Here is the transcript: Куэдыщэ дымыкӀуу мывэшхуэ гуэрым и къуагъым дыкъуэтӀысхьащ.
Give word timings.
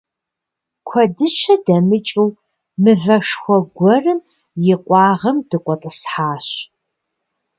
Куэдыщэ 0.87 1.53
дымыкӀуу 1.65 2.29
мывэшхуэ 2.81 3.57
гуэрым 3.75 4.19
и 4.73 4.75
къуагъым 4.83 5.37
дыкъуэтӀысхьащ. 5.49 6.47